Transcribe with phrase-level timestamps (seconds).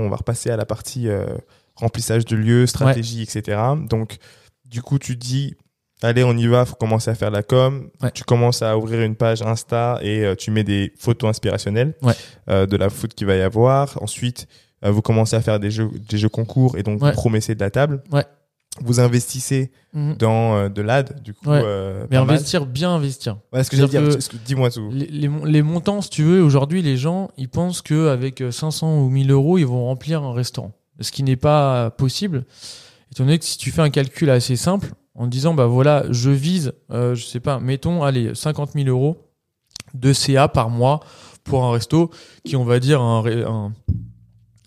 [0.00, 1.26] On va repasser à la partie euh,
[1.76, 3.58] remplissage de lieux, stratégie, etc.
[3.88, 4.18] Donc,
[4.64, 5.56] du coup, tu dis,
[6.02, 7.88] allez, on y va, faut commencer à faire la com.
[8.02, 8.10] Ouais.
[8.12, 12.12] Tu commences à ouvrir une page Insta et euh, tu mets des photos inspirationnelles Ouais.
[12.48, 14.00] euh, de la foot qu'il va y avoir.
[14.02, 14.46] Ensuite,
[14.84, 17.60] euh, vous commencez à faire des jeux, des jeux concours et donc vous promettez de
[17.60, 18.02] la table.
[18.84, 20.16] Vous investissez Mhm.
[20.18, 21.48] dans euh, de l'ad, du coup.
[21.48, 21.62] Ouais.
[21.64, 22.30] euh, Mais mal.
[22.30, 23.38] investir, bien investir.
[23.52, 24.88] Ouais, ce que j'allais dire, que- que- dis-moi tout.
[24.92, 29.08] Les, les les montants, si tu veux, aujourd'hui, les gens, ils pensent qu'avec 500 ou
[29.08, 30.72] 1000 euros, ils vont remplir un restaurant.
[31.00, 32.44] Ce qui n'est pas possible.
[33.12, 36.30] Étant donné que si tu fais un calcul assez simple, en disant, bah voilà, je
[36.30, 39.16] vise, euh, je sais pas, mettons, allez, 50 000 euros
[39.94, 41.00] de CA par mois
[41.44, 42.10] pour un resto
[42.44, 43.72] qui, on va dire, un, un,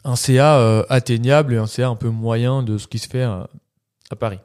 [0.04, 3.22] un CA euh, atteignable et un CA un peu moyen de ce qui se fait
[3.22, 3.44] euh,
[4.12, 4.40] à Paris.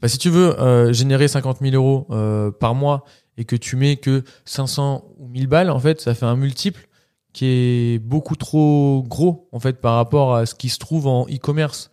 [0.00, 3.04] Bah, si tu veux euh, générer 50 000 euros euh, par mois
[3.36, 6.88] et que tu mets que 500 ou 1000 balles, en fait, ça fait un multiple
[7.32, 11.26] qui est beaucoup trop gros, en fait, par rapport à ce qui se trouve en
[11.26, 11.90] e-commerce.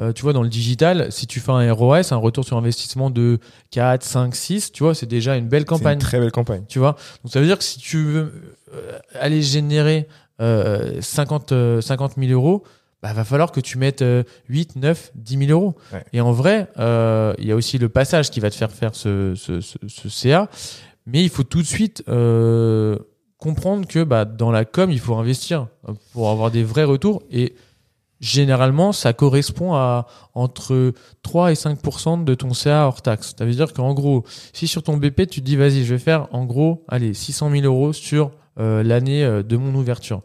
[0.00, 3.10] Euh, tu vois, dans le digital, si tu fais un ROS, un retour sur investissement
[3.10, 3.38] de
[3.70, 5.98] 4, 5, 6, tu vois, c'est déjà une belle une campagne.
[5.98, 6.64] très belle campagne.
[6.68, 6.96] Tu vois?
[7.22, 8.32] Donc ça veut dire que si tu veux
[8.72, 10.08] euh, aller générer
[10.40, 12.64] euh, 50, euh, 50 000 euros,
[13.02, 15.76] bah, va falloir que tu mettes euh, 8, 9, 10 000 euros.
[15.92, 16.04] Ouais.
[16.12, 18.94] Et en vrai, euh, il y a aussi le passage qui va te faire faire
[18.94, 20.48] ce, ce, ce, ce CA.
[21.06, 22.98] Mais il faut tout de suite euh,
[23.38, 27.22] comprendre que bah, dans la com, il faut investir euh, pour avoir des vrais retours.
[27.30, 27.54] Et
[28.20, 30.92] généralement, ça correspond à entre
[31.22, 33.34] 3 et 5% de ton CA hors taxe.
[33.36, 35.98] Ça veut dire qu'en gros, si sur ton BP, tu te dis, vas-y, je vais
[35.98, 40.22] faire en gros, allez, 600 000 euros sur euh, l'année euh, de mon ouverture.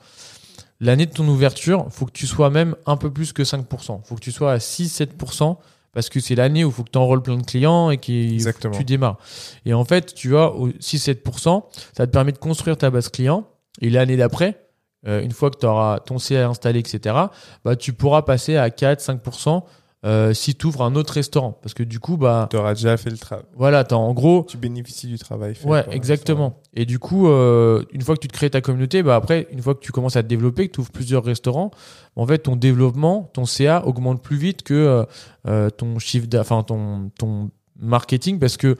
[0.81, 4.03] L'année de ton ouverture, faut que tu sois même un peu plus que 5%.
[4.03, 5.57] faut que tu sois à 6-7%
[5.93, 8.11] parce que c'est l'année où il faut que tu enrôles plein de clients et que
[8.11, 8.75] Exactement.
[8.75, 9.17] tu démarres.
[9.65, 11.63] Et en fait, tu vois, au 6-7%,
[11.95, 13.47] ça te permet de construire ta base client.
[13.81, 14.65] Et l'année d'après,
[15.07, 17.15] euh, une fois que tu auras ton CA installé, etc.,
[17.63, 19.63] bah, tu pourras passer à 4-5%
[20.05, 21.57] euh, si tu ouvres un autre restaurant.
[21.63, 23.45] Parce que du coup, bah, Tu auras déjà fait le travail.
[23.55, 25.67] voilà, t'as en gros, Tu bénéficies du travail fait.
[25.67, 26.59] Ouais, exactement.
[26.75, 29.61] Et du coup, euh, une fois que tu te crées ta communauté, bah après, une
[29.61, 31.71] fois que tu commences à te développer, que tu ouvres plusieurs restaurants,
[32.15, 35.05] en fait, ton développement, ton CA augmente plus vite que
[35.47, 37.49] euh, ton chiffre, d'a- enfin ton ton
[37.79, 38.77] marketing, parce que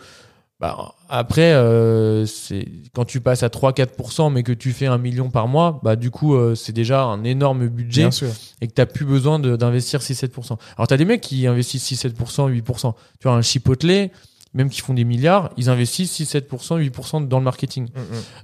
[0.62, 5.30] bah, après, euh, c'est quand tu passes à 3-4%, mais que tu fais un million
[5.30, 8.30] par mois, bah du coup, euh, c'est déjà un énorme budget Bien sûr.
[8.62, 10.58] et que tu plus besoin d'investir 6-7%.
[10.78, 12.94] Alors, tu as des mecs qui investissent 6-7%, 8%.
[13.20, 14.10] Tu vois, un Chipotle,
[14.56, 17.90] même qui font des milliards, ils investissent 6-7%, 8% dans le marketing.
[17.94, 18.04] Mm, mm.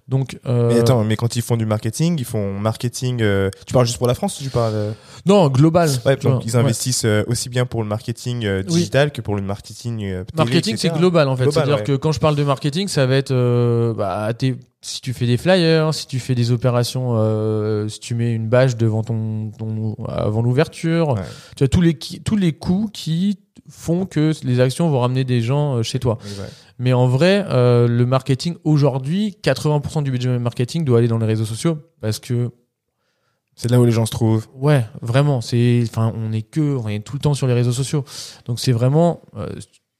[0.09, 3.21] Donc, euh, Mais attends, mais quand ils font du marketing, ils font marketing.
[3.21, 4.91] euh, Tu parles juste pour la France ou tu parles euh,
[5.25, 5.89] non, global.
[6.05, 8.73] Ouais, donc ils investissent euh, aussi bien pour le marketing euh, Oui.
[8.75, 11.49] digital que pour le marketing euh, télé, Marketing, c'est global en fait.
[11.49, 11.83] C'est-à-dire ouais.
[11.83, 15.27] que quand je parle de marketing, ça va être euh, bah, tes- si tu fais
[15.27, 19.51] des flyers, si tu fais des opérations, euh, si tu mets une bâche devant ton,
[19.57, 21.21] ton avant l'ouverture, Ouais.
[21.55, 23.37] tu as tous les tous les coûts qui
[23.71, 26.17] font que les actions vont ramener des gens euh, chez toi.
[26.23, 26.45] Ouais.
[26.77, 31.25] Mais en vrai, euh, le marketing aujourd'hui, 80% du budget marketing doit aller dans les
[31.25, 32.51] réseaux sociaux parce que
[33.55, 34.47] C'est là où les gens se trouvent.
[34.55, 37.71] ouais, vraiment, c'est enfin on est que on est tout le temps sur les réseaux
[37.71, 38.03] sociaux.
[38.45, 39.47] Donc c'est vraiment euh,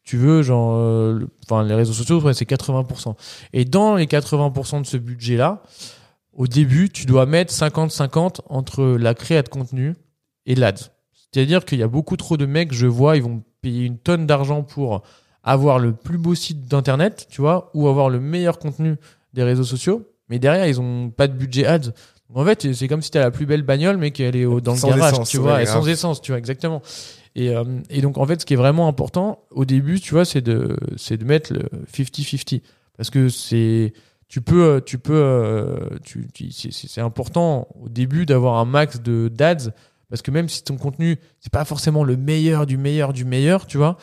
[0.04, 3.16] tu veux genre euh, le- enfin les réseaux sociaux ouais, c'est 80%.
[3.54, 5.62] Et dans les 80% de ce budget là,
[6.34, 9.96] au début, tu dois mettre 50-50 entre la créa de contenu
[10.46, 10.90] et l'ads.
[11.34, 14.26] C'est-à-dire qu'il y a beaucoup trop de mecs, je vois, ils vont payer une tonne
[14.26, 15.04] d'argent pour
[15.44, 18.96] avoir le plus beau site d'internet, tu vois, ou avoir le meilleur contenu
[19.34, 21.92] des réseaux sociaux, mais derrière, ils ont pas de budget ads.
[22.34, 24.62] En fait, c'est comme si tu as la plus belle bagnole, mais qu'elle est au-
[24.62, 26.82] dans le garage, essence, tu ouais, vois, et sans essence, tu vois, exactement.
[27.36, 30.26] Et, euh, et donc, en fait, ce qui est vraiment important au début, tu vois,
[30.26, 31.62] c'est de, c'est de mettre le
[31.92, 32.62] 50-50.
[32.98, 33.94] Parce que c'est,
[34.28, 39.28] tu peux, tu peux, euh, tu, tu- c'est important au début d'avoir un max de
[39.28, 39.72] d'ads
[40.12, 43.66] parce que même si ton contenu c'est pas forcément le meilleur du meilleur du meilleur,
[43.66, 43.98] tu vois,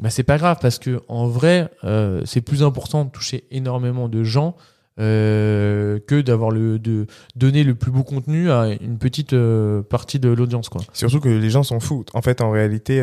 [0.00, 4.08] bah c'est pas grave parce que en vrai euh, c'est plus important de toucher énormément
[4.08, 4.56] de gens
[4.98, 10.18] euh, que d'avoir le de donner le plus beau contenu à une petite euh, partie
[10.18, 10.80] de l'audience quoi.
[10.92, 12.10] Surtout que les gens s'en foutent.
[12.14, 12.96] En fait, en réalité,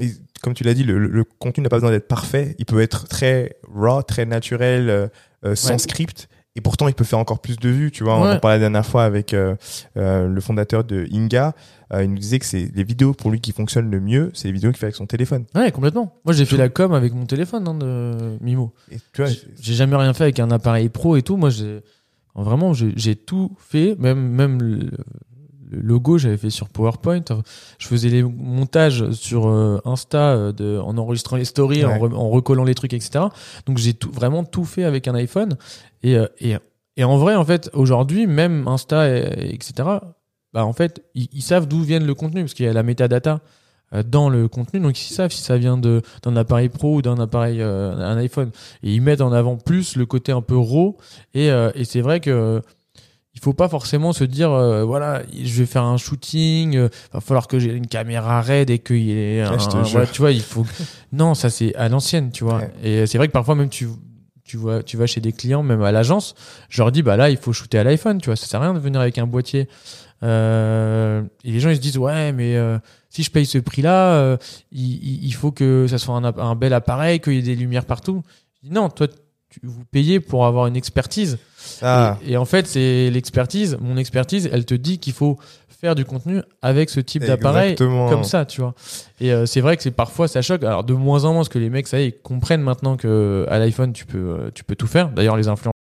[0.00, 2.54] ils- comme tu l'as dit, le, contenu n'a pas besoin d'être parfait.
[2.58, 5.10] Il peut être très raw, très naturel,
[5.54, 5.78] sans Ouais.
[5.78, 6.28] script.
[6.56, 7.90] Et pourtant, il peut faire encore plus de vues.
[7.90, 9.56] Tu vois, on en parlait la dernière fois avec euh,
[9.96, 11.52] euh, le fondateur de Inga.
[11.92, 14.48] Euh, il nous disait que c'est les vidéos pour lui qui fonctionnent le mieux, c'est
[14.48, 15.44] les vidéos qu'il fait avec son téléphone.
[15.54, 16.14] Ouais, complètement.
[16.24, 18.72] Moi j'ai fait la com avec mon téléphone hein, de Mimo.
[19.60, 21.36] J'ai- jamais rien fait avec un appareil pro et tout.
[21.36, 21.80] Moi, j'ai
[22.36, 24.90] vraiment, j'ai j'ai tout fait, même même le,
[25.74, 27.24] le logo, j'avais fait sur PowerPoint.
[27.78, 32.08] Je faisais les montages sur euh, Insta euh, de, en enregistrant les stories, en, Ouais.
[32.08, 33.26] re- en recollant les trucs, etc.
[33.66, 35.56] Donc j'ai tout, vraiment tout fait avec un iPhone.
[36.02, 36.56] Et, euh, et,
[36.96, 39.72] et en vrai, en fait, aujourd'hui, même Insta, et, etc.
[40.52, 42.82] bah en fait, ils, ils savent d'où vient le contenu parce qu'il y a la
[42.82, 43.40] metadata
[44.10, 47.16] dans le contenu, donc ils savent si ça vient de d'un appareil pro ou d'un
[47.20, 48.50] appareil euh, un iPhone.
[48.82, 50.96] Et ils mettent en avant plus le côté un peu raw.
[51.32, 52.60] Et, euh, et c'est vrai que
[53.44, 57.46] faut pas forcément se dire euh, voilà je vais faire un shooting euh, va falloir
[57.46, 60.40] que j'ai une caméra raide et qu'il y ait un, un- voilà, tu vois il
[60.40, 60.64] faut
[61.12, 62.56] non ça c'est à l'ancienne tu vois.
[62.56, 62.70] Ouais.
[62.82, 63.86] et c'est vrai que parfois même tu
[64.44, 66.34] tu vois tu vas chez des clients même à l'agence
[66.70, 68.64] je leur dis bah là il faut shooter à l'iPhone tu vois ça sert à
[68.64, 69.68] rien de venir avec un boîtier.
[70.22, 72.78] Euh, et les gens ils se disent ouais mais euh,
[73.10, 74.38] si je paye ce prix là
[74.72, 78.22] il, faut que ça soit un, un bel appareil qu'il y ait des lumières partout.
[78.62, 79.06] Non toi
[79.62, 81.38] vous payez pour avoir une expertise
[81.82, 83.78] Ah, et, et en fait, c'est l'expertise.
[83.80, 85.38] Mon expertise, elle te dit qu'il faut
[85.80, 88.74] faire du contenu avec ce type d'appareil comme ça, tu vois.
[89.20, 90.62] Et euh, c'est vrai que c'est parfois ça choque.
[90.64, 92.96] Alors de moins en moins, parce que les mecs, ça y est, ils comprennent maintenant
[92.96, 95.10] que à l'iPhone, tu peux, euh, tu peux tout faire.
[95.10, 95.73] D'ailleurs, les influenceurs